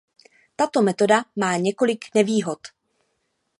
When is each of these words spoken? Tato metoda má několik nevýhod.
Tato 0.55 0.81
metoda 0.81 1.25
má 1.35 1.57
několik 1.57 2.05
nevýhod. 2.15 2.59